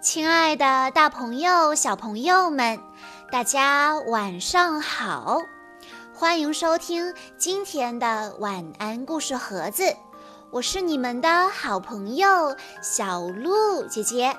[0.00, 2.80] 亲爱的，大朋友、小朋友们，
[3.30, 5.42] 大家晚上好！
[6.14, 9.94] 欢迎收听今天的晚安故事盒子，
[10.50, 14.34] 我是你们的好朋友小鹿姐姐。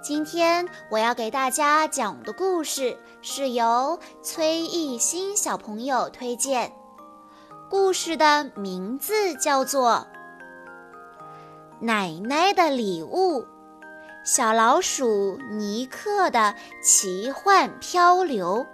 [0.00, 6.72] 今天我要给大家讲的故事是由崔艺新小朋友推荐，
[7.68, 10.06] 故事的名字叫做
[11.84, 13.42] 《奶奶的礼物》。
[14.24, 18.64] 小老鼠尼克的奇幻漂流。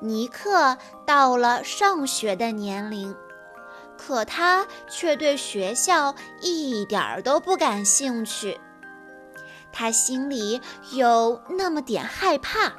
[0.00, 3.12] 尼克到了上学的年龄，
[3.96, 8.60] 可他却对学校一点儿都不感兴趣。
[9.72, 10.60] 他心里
[10.92, 12.72] 有那么点害怕，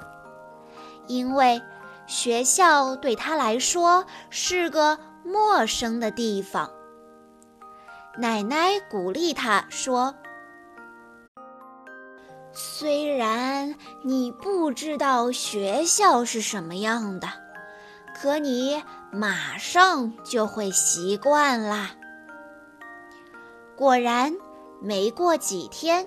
[1.07, 1.61] 因为
[2.07, 6.71] 学校对他来说是个陌生的地方。
[8.17, 10.13] 奶奶鼓励他说
[12.51, 17.27] ：“虽然你不知道学校是什么样的，
[18.19, 21.91] 可你马上就会习惯啦。”
[23.77, 24.35] 果然，
[24.81, 26.05] 没过几天，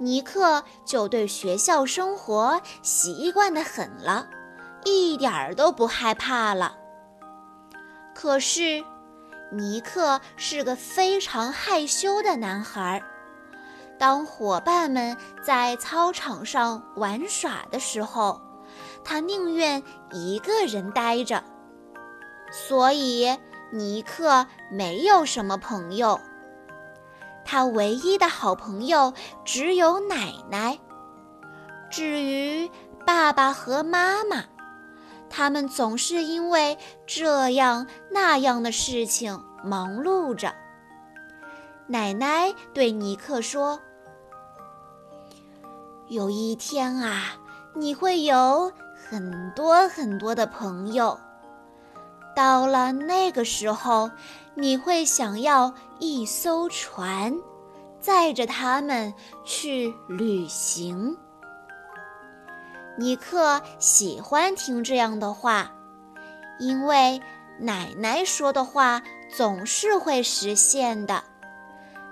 [0.00, 4.26] 尼克就对学校生活习惯得很了，
[4.84, 6.76] 一点儿都不害怕了。
[8.12, 8.84] 可是，
[9.50, 13.02] 尼克是个非常害羞的男孩。
[13.98, 18.40] 当伙伴们在操场上玩耍的时候，
[19.04, 21.42] 他宁愿一个人待着。
[22.50, 23.38] 所以，
[23.72, 26.20] 尼克没有什么朋友。
[27.44, 29.12] 他唯一的好朋友
[29.44, 30.78] 只有奶奶。
[31.90, 32.70] 至于
[33.06, 34.44] 爸爸和妈妈，
[35.36, 40.54] 他们总是因为这样那样的事情忙碌着。
[41.88, 43.80] 奶奶对尼克说
[46.06, 47.34] ：“有一天啊，
[47.74, 48.70] 你会有
[49.08, 51.18] 很多很多的朋友。
[52.36, 54.08] 到了那个时候，
[54.54, 57.34] 你会想要一艘船，
[57.98, 59.12] 载着他们
[59.44, 61.16] 去旅行。”
[62.96, 65.72] 尼克喜欢听这样的话，
[66.60, 67.20] 因为
[67.58, 69.02] 奶奶说的话
[69.36, 71.24] 总是会实现的，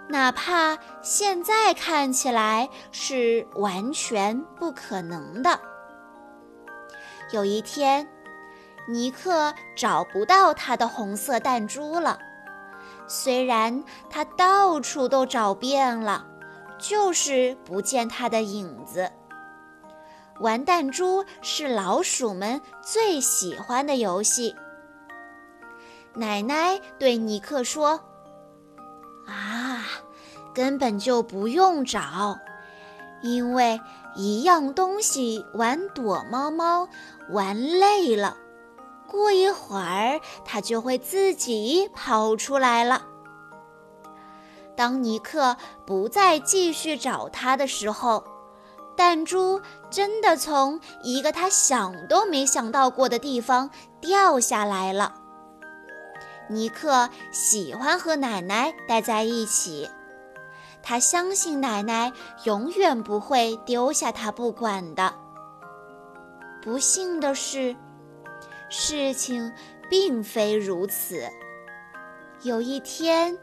[0.09, 5.61] 哪怕现在看起来是完全不可能的。
[7.31, 8.09] 有一天，
[8.89, 12.19] 尼克找不到他的红色弹珠了，
[13.07, 16.27] 虽然他到处都找遍了，
[16.77, 19.13] 就是不见他的影子。
[20.43, 24.57] 玩弹珠是老鼠们最喜欢的游戏。
[26.15, 28.01] 奶奶对尼克说
[29.25, 29.85] ：“啊，
[30.53, 32.37] 根本就不用找，
[33.23, 33.81] 因为
[34.17, 36.89] 一样东西玩躲猫猫
[37.31, 38.37] 玩累了，
[39.09, 43.07] 过一会儿它就会自己跑出来了。”
[44.75, 48.25] 当尼克不再继续找它的时候。
[48.97, 49.61] 弹珠
[49.91, 53.71] 真的从一个他想都没想到过的地方
[54.01, 55.15] 掉下来了。
[56.49, 59.89] 尼克喜欢和奶奶待在一起，
[60.83, 62.13] 他相信奶奶
[62.45, 65.15] 永远不会丢下他不管的。
[66.61, 67.75] 不幸的是，
[68.69, 69.53] 事情
[69.89, 71.27] 并非如此。
[72.43, 73.39] 有一天，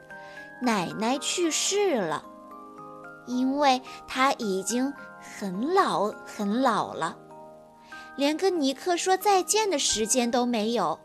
[0.61, 2.23] 奶奶去世了，
[3.25, 4.93] 因为她已经。
[5.37, 7.17] 很老很老了，
[8.17, 10.99] 连跟尼克说再见的时间都没有。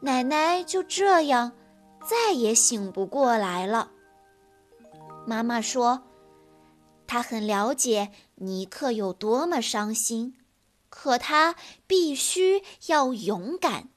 [0.00, 1.52] 奶奶就这样
[2.06, 3.90] 再也醒不过来了。
[5.26, 6.02] 妈妈说，
[7.06, 10.36] 她很了解尼克有多么伤心，
[10.90, 11.54] 可他
[11.86, 13.88] 必须要勇敢。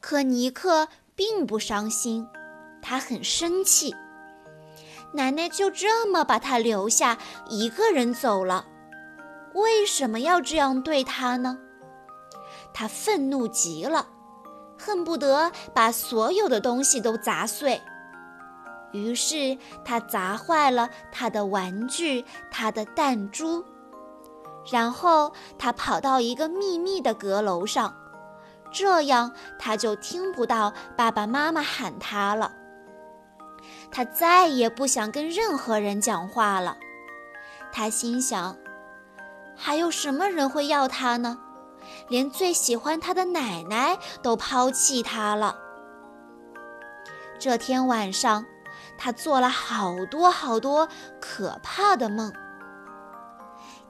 [0.00, 2.28] 可尼克并不伤心，
[2.80, 3.94] 他很生气。
[5.12, 7.18] 奶奶就这么把他留下，
[7.48, 8.64] 一个人走了。
[9.54, 11.58] 为什么要这样对他呢？
[12.72, 14.06] 他愤怒极了，
[14.78, 17.80] 恨不得把所有的东西都砸碎。
[18.92, 23.64] 于是他砸坏了他的玩具，他的弹珠。
[24.70, 27.94] 然后他跑到一个秘密的阁楼上，
[28.70, 32.52] 这样他就听不到爸爸妈妈喊他了。
[33.90, 36.76] 他再也不想跟任何人讲话了。
[37.72, 38.56] 他心想
[39.56, 41.38] ：“还有什么人会要他呢？
[42.08, 45.56] 连最喜欢他的奶奶都抛弃他了。”
[47.38, 48.44] 这天晚上，
[48.96, 50.88] 他做了好多好多
[51.20, 52.32] 可怕的梦。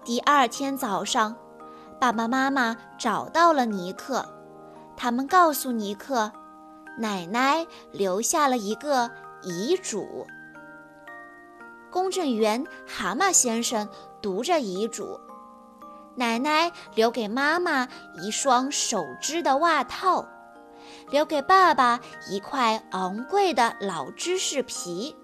[0.05, 1.37] 第二天早上，
[2.01, 4.27] 爸爸妈妈找到了尼克，
[4.97, 6.33] 他们告诉尼克，
[6.99, 9.11] 奶奶留下了一个
[9.43, 10.27] 遗嘱。
[11.91, 13.89] 公证员蛤蟆先生
[14.23, 15.21] 读着遗嘱
[16.17, 17.87] ：“奶奶留给妈妈
[18.23, 20.27] 一双手织的袜套，
[21.11, 22.01] 留给爸爸
[22.31, 25.15] 一块昂贵的老芝士皮，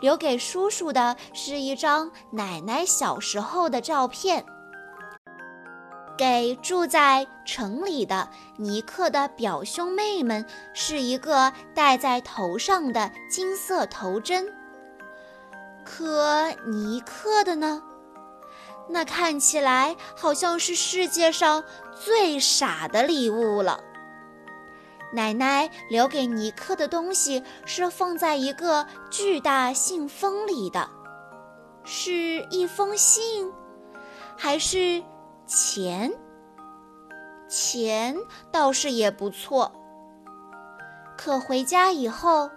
[0.00, 4.44] 留给叔叔的是一张奶奶小时候的照片，
[6.16, 14.46] 给住在城里的尼克的表兄妹们是一个戴在头上的金色头针。”
[15.84, 17.82] 可尼克的呢？
[18.88, 21.64] 那看起来好像是世界上
[21.94, 23.80] 最傻的礼物了。
[25.12, 30.90] 奶奶留给尼克的东西是放在一个巨大信封里的，
[31.84, 32.12] 是
[32.50, 33.52] 一封信，
[34.36, 35.02] 还是
[35.46, 36.12] 钱？
[37.48, 38.16] 钱
[38.50, 39.70] 倒是也不错。
[41.16, 42.50] 可回家以后，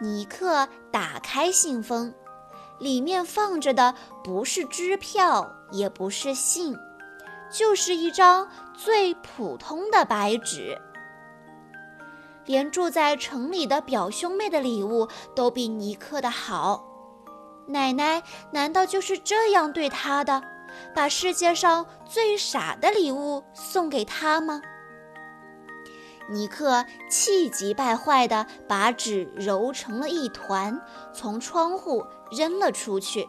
[0.00, 2.14] 尼克打开信封。
[2.78, 6.76] 里面放着的不是支票，也不是信，
[7.50, 10.76] 就是一张最普通的白纸。
[12.44, 16.84] 连住在城里的表兄妹的礼物都比尼克的好。
[17.68, 20.42] 奶奶难道就是这样对他的，
[20.94, 24.60] 把世界上最傻的礼物送给他吗？
[26.30, 30.80] 尼克气急败坏地把纸揉成了一团，
[31.12, 33.28] 从窗户扔了出去。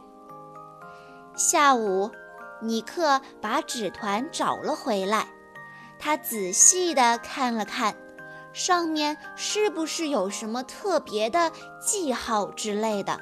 [1.35, 2.09] 下午，
[2.61, 5.27] 尼克把纸团找了回来，
[5.99, 7.93] 他仔细地看了看，
[8.53, 11.51] 上面是不是有什么特别的
[11.81, 13.19] 记号之类的。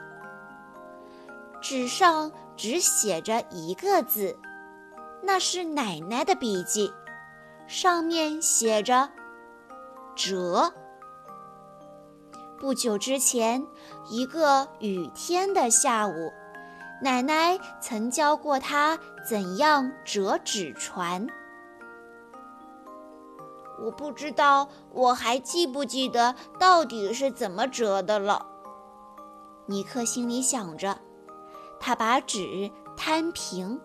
[1.59, 4.37] 纸上只写着一个字，
[5.21, 6.93] 那是奶奶的笔记，
[7.67, 9.09] 上面写着。
[10.15, 10.73] 折。
[12.59, 13.65] 不久之前，
[14.09, 16.31] 一个雨天的下午，
[17.01, 18.97] 奶奶曾教过他
[19.27, 21.27] 怎样折纸船。
[23.83, 28.45] 我不知道我还记不记得到底是怎么折的了。
[29.65, 30.99] 尼克心里想着，
[31.85, 33.77] 他把纸摊平，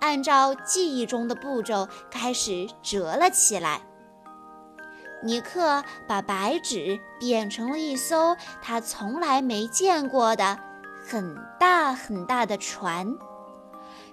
[0.00, 3.82] 按照记忆中的步骤开始折了起来。
[5.22, 10.58] 尼克把白纸变成了一艘他从来没见过的
[11.06, 13.14] 很大很大的船，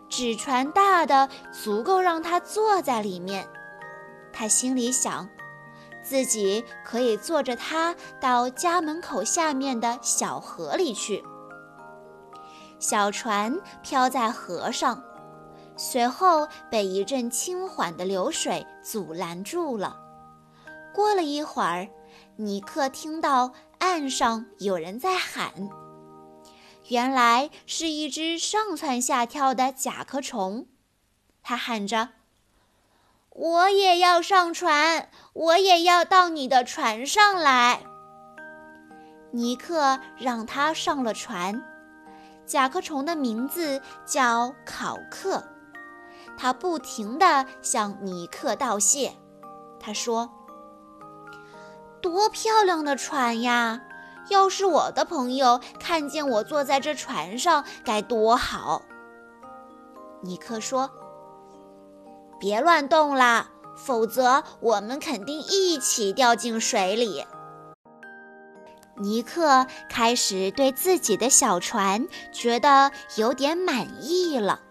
[0.09, 3.47] 纸船大的足够让他坐在里面。
[4.33, 5.29] 他心里想，
[6.03, 11.23] 自己可以坐着它到家门口下面的小河里去。
[12.81, 15.01] 小船漂在河上，
[15.77, 19.97] 随后被一阵轻缓的流水阻拦住了。
[20.91, 21.87] 过了一会儿，
[22.37, 25.69] 尼克听到岸上有人在喊，
[26.87, 30.65] 原来是一只上蹿下跳的甲壳虫。
[31.43, 32.09] 他喊着
[33.29, 37.83] ：“我也要上船，我也要到你的船上来。”
[39.31, 41.63] 尼克让他上了船。
[42.51, 45.41] 甲壳虫的名字叫考克，
[46.37, 49.13] 他不停地向尼克道谢。
[49.79, 50.29] 他说。
[52.01, 53.79] 多漂亮的船呀！
[54.27, 58.81] 要是我的朋友看见我坐在这船上，该多好。
[60.21, 60.89] 尼克说
[62.37, 67.25] ：“别乱动啦，否则我们肯定一起掉进水里。”
[69.01, 74.61] 尼克开始对自己的小船觉得有点满意了。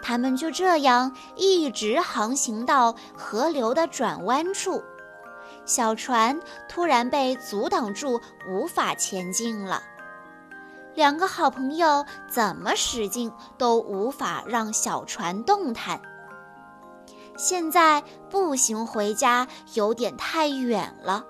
[0.00, 4.82] 他们就这样一直航行到河流的转弯处。
[5.64, 9.82] 小船突然被阻挡住，无法前进了。
[10.94, 16.00] 两个好朋友怎么使劲都无法让小船动弹。
[17.36, 21.24] 现在步行回家有点太远了，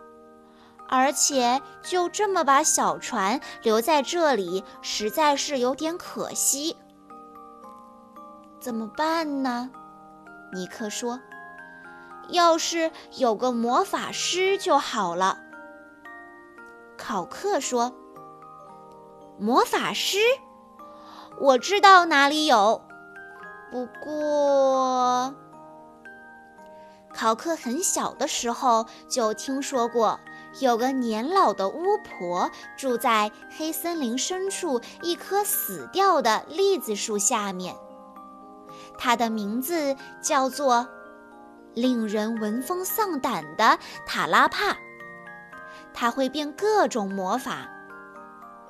[0.88, 6.76] 而且就这么把小船留在这里，实在是有点可惜。
[8.59, 9.71] 怎么办呢？
[10.52, 11.21] 尼克说。
[12.30, 15.38] 要是有个魔法师就好了。
[16.99, 17.95] 考克说
[19.40, 20.18] ：“魔法师，
[21.40, 22.83] 我知道哪里有。
[23.71, 25.35] 不过，
[27.14, 30.21] 考克很小的时候就听说过
[30.60, 37.76] 有个年老的巫婆住在黑森林深处一棵死掉的栗子树下面。
[38.98, 40.88] 她的名字叫做
[41.74, 44.76] 令人闻风丧胆的塔拉帕。
[45.94, 47.68] 她会变各种魔法。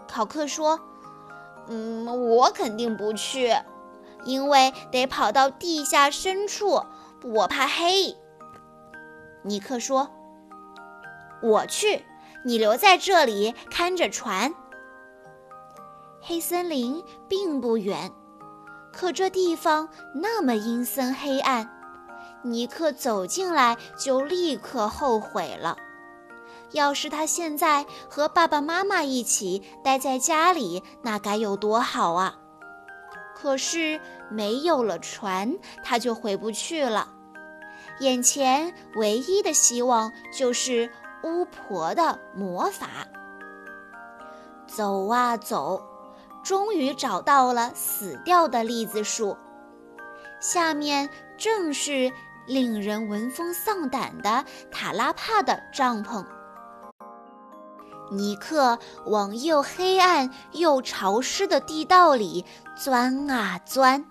[0.07, 0.81] 考克说
[1.69, 3.55] ：“嗯，我肯定不去，
[4.25, 6.83] 因为得跑到地下深处，
[7.23, 8.17] 我怕黑。”
[9.43, 10.11] 尼克说。
[11.41, 12.05] 我去，
[12.45, 14.55] 你留在这里看着船。
[16.21, 18.11] 黑森林并不远，
[18.93, 21.71] 可这地方那么阴森黑暗，
[22.43, 25.79] 尼克走进来就立刻后悔了。
[26.73, 32.37] 要是他现在和爸爸妈妈一起待在家里，那该有多好啊！
[33.35, 37.15] 可是没有了船，他就回不去了。
[38.01, 40.91] 眼前唯一的希望就是。
[41.23, 42.89] 巫婆的魔法。
[44.67, 45.83] 走啊走，
[46.45, 49.37] 终于找到了死掉的栗子树，
[50.41, 52.13] 下面正是
[52.47, 56.25] 令人闻风丧胆的塔拉帕的帐篷。
[58.11, 62.45] 尼克往又黑暗又潮湿的地道里
[62.75, 64.05] 钻啊钻，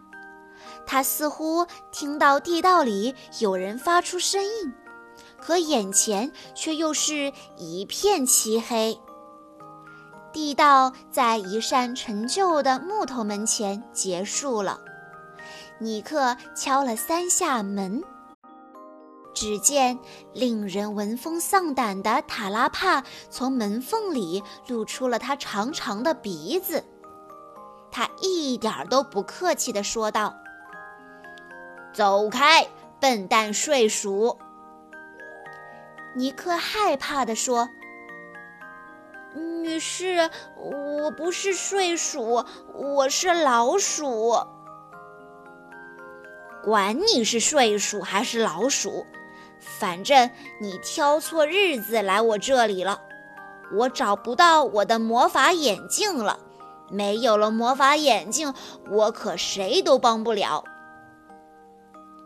[0.86, 4.74] 他似乎听到地道里有人发出声音。
[5.48, 9.00] 可眼前却又是一片漆黑。
[10.34, 14.78] 地道在一扇陈旧的木头门前结束了。
[15.80, 18.04] 尼克敲了三下门，
[19.34, 19.98] 只见
[20.34, 26.84] 令人闻风丧胆的塔拉帕从门缝里露出了他长长的鼻子。
[27.90, 30.36] 他一点都不客气地说道
[31.96, 32.68] ：“走开，
[33.00, 34.38] 笨蛋睡鼠！”
[36.18, 37.70] 尼克害怕地说
[39.62, 42.44] ：“女士，我不是睡鼠，
[42.74, 44.34] 我是老鼠。
[46.64, 49.06] 管你是睡鼠还是老鼠，
[49.60, 53.00] 反正你挑错日子来我这里了。
[53.76, 56.40] 我找不到我的魔法眼镜了，
[56.90, 58.56] 没有了魔法眼镜，
[58.90, 60.64] 我可谁都帮不了。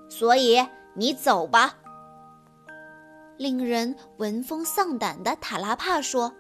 [0.08, 1.76] 所以你走吧。”
[3.42, 6.36] 令人闻风丧胆的塔拉帕说：“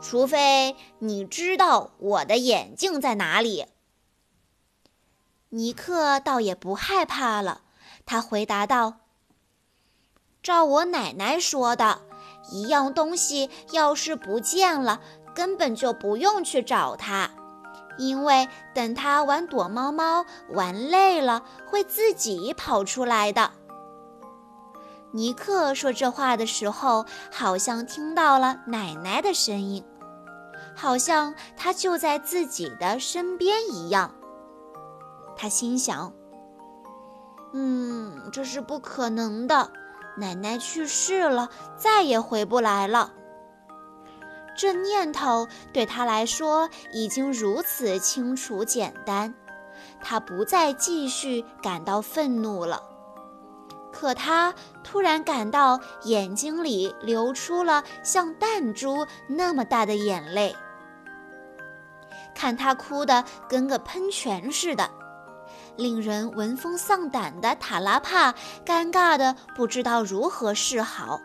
[0.00, 3.66] 除非你知道我的眼镜在哪里。”
[5.50, 7.62] 尼克倒也不害怕了，
[8.06, 8.98] 他回答道
[10.40, 12.00] ：“照我奶奶说的，
[12.52, 15.00] 一样东西要是不见了，
[15.34, 17.28] 根本就不用去找它，
[17.98, 23.50] 因为等它玩躲猫猫玩累了，会自己跑出来的。”
[25.16, 29.82] 尼克说这话的时候，好像听到了奶奶的声音，
[30.74, 34.14] 好像她就在自己的身边一样。
[35.34, 36.12] 他心想
[37.54, 39.70] ：“嗯，这是不可能的，
[40.18, 43.14] 奶奶去世了，再也回不来了。”
[44.54, 49.34] 这念头对他来说已经如此清楚简单，
[50.02, 52.82] 他不再继续感到愤怒了。
[53.92, 54.54] 可他
[54.86, 60.54] 突然感到眼睛里流出了像弹珠那么大的眼泪，
[62.36, 64.88] 看他哭得跟个喷泉似的，
[65.76, 68.32] 令人闻风丧胆的塔拉帕
[68.64, 71.20] 尴尬的不知道如何是好。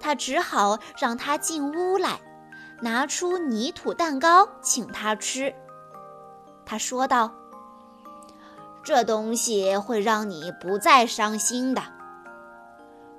[0.00, 2.20] 他只好让他进屋来，
[2.80, 5.54] 拿出泥土蛋糕请他吃。
[6.66, 7.30] 他说道。
[8.82, 11.99] 这东西会让你不再伤心的。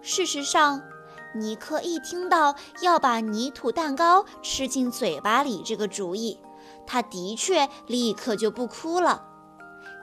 [0.01, 0.81] 事实上，
[1.33, 6.39] 尼克一听到要把泥土蛋糕吃进嘴巴里这个主意，
[6.85, 9.23] 他的确立刻就不哭了，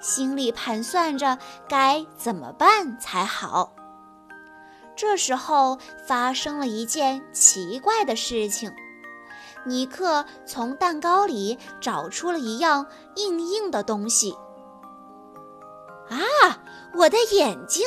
[0.01, 1.39] 心里盘算着
[1.69, 3.73] 该怎么办才好。
[4.97, 8.73] 这时候发生了一件奇怪的事情，
[9.65, 12.87] 尼克从蛋糕里找出了一样
[13.17, 14.33] 硬硬的东西。
[16.09, 16.19] 啊，
[16.95, 17.85] 我的眼睛！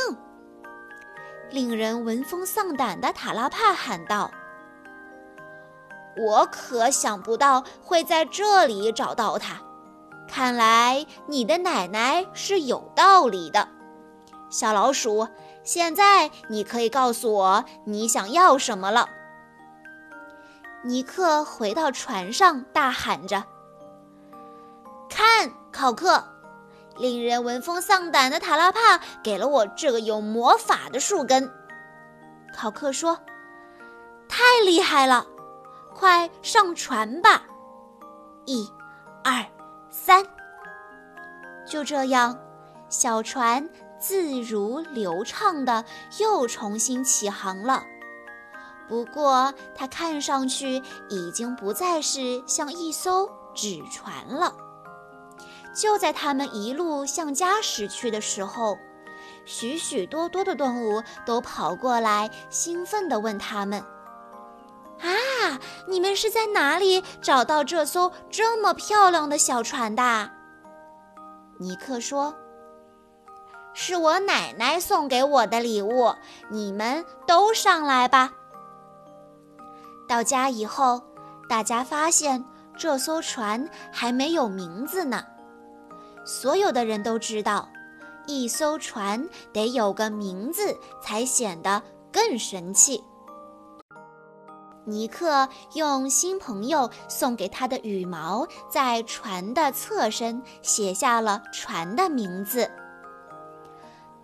[1.51, 4.31] 令人闻风丧胆的塔拉帕喊道
[6.17, 9.61] ：“我可想不到会在这里找到它。
[10.27, 13.67] 看来你的奶奶是有道理的。
[14.49, 15.27] 小老鼠，
[15.63, 19.09] 现在你可以告诉我你想要什么了。”
[20.83, 23.43] 尼克回到船上，大喊着
[25.09, 26.23] ：“看，考克！”
[26.97, 31.51] 令人闻风丧胆的塔拉帕给了我这个有魔法的树根。
[32.53, 33.17] 考克说
[34.27, 35.25] ：“太厉害了，
[35.93, 37.43] 快上船吧！
[38.45, 38.69] 一、
[39.23, 39.45] 二、
[39.89, 40.25] 三，
[41.65, 42.37] 就这样，
[42.89, 43.69] 小船
[43.99, 45.85] 自如流畅的
[46.19, 47.83] 又重新起航了。
[48.89, 54.53] 不过，它看上去已经不再是像一艘纸船了。
[55.73, 58.77] 就在他们一路向家驶去的时候，
[59.45, 63.83] 许许多多的动物都跑过来，兴奋地问他们
[65.01, 70.29] ：“啊，你们是在哪里找到这艘这么漂亮的小船的？”
[71.57, 72.35] 尼克说
[73.73, 76.13] ：“是我奶奶送给我的礼物。
[76.49, 78.31] 你们都上来吧。”
[80.09, 81.01] 到家以后，
[81.47, 82.43] 大家发现
[82.75, 85.23] 这艘船还没有名字呢。
[86.25, 87.69] 所有的人都知道，
[88.27, 93.03] 一艘船得有个名字才显得更神气。
[94.83, 102.69] 尼克用新朋友送给他的羽毛，在船的侧身写下了船的名字。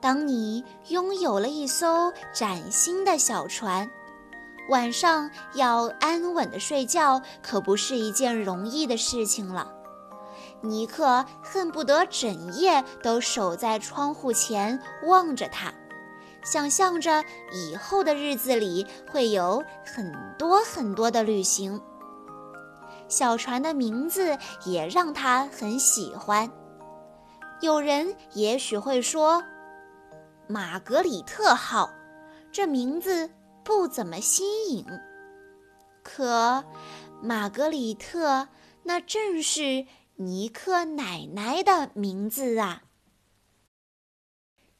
[0.01, 3.89] 当你拥有了一艘崭新的小船，
[4.70, 9.72] 晚上要安稳的睡觉，可不是一件容易的事情了。
[10.62, 15.72] 尼克恨不得整夜都守在窗户前望着它，
[16.44, 17.24] 想象着
[17.54, 21.80] 以后的日子里会有很多很多的旅行。
[23.08, 26.52] 小船的名字也让他很喜欢。
[27.62, 29.44] 有人也许会说
[30.48, 31.90] ：“玛格里特号，
[32.52, 33.30] 这名字
[33.64, 34.86] 不怎么新颖。”
[36.04, 36.64] 可，
[37.22, 38.48] 玛格里特
[38.84, 39.86] 那正是。
[40.20, 42.82] 尼克奶奶的名字啊！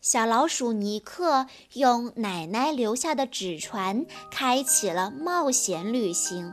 [0.01, 6.51] 小老鼠尼克用奶奶留下的纸船开启了冒险旅行。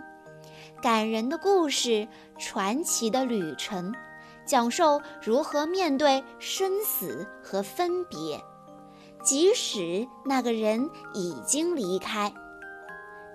[0.82, 2.06] 感人的故事，
[2.38, 3.94] 传奇的旅程，
[4.44, 8.38] 讲授如何面对生死和分别，
[9.22, 12.30] 即使那个人已经离开，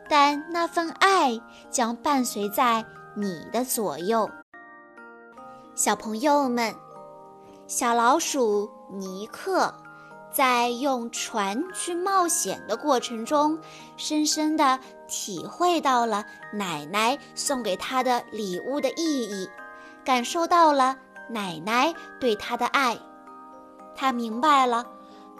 [0.07, 4.29] 但那份爱将伴随在你的左右。
[5.79, 6.75] 小朋友们，
[7.65, 9.73] 小老鼠尼克
[10.29, 13.57] 在用船去冒险的过程中，
[13.95, 19.49] 深深地体会到了奶奶送给他的礼物的意义，
[20.03, 20.97] 感受到了
[21.29, 22.99] 奶奶对他的爱。
[23.95, 24.85] 他明白了，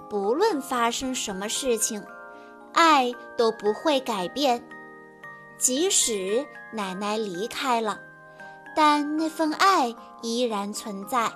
[0.10, 2.02] 不论发生什么事情，
[2.72, 4.66] 爱都不会改变，
[5.58, 8.00] 即使奶奶离开了。
[8.76, 11.32] 但那份爱依然存在。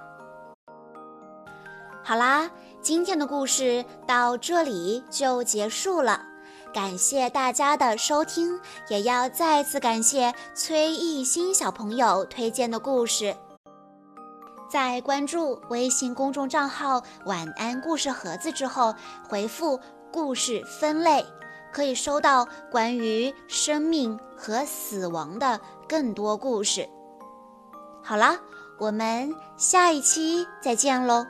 [2.03, 2.49] 好啦，
[2.81, 6.21] 今天的故事到这里就结束了，
[6.73, 13.35] 感谢大家的收听，也要再次感谢崔艺新小朋友推荐的故事。
[14.69, 18.93] 在关注微信公众账号“晚安故事盒子”之后，
[19.29, 19.79] 回复
[20.11, 21.23] “故事分类”，
[21.71, 26.89] 可以收到关于生命和死亡的更多故事。
[28.03, 28.37] 好啦，
[28.77, 31.25] 我们下一期再见喽。